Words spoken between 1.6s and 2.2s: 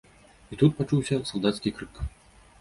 крык.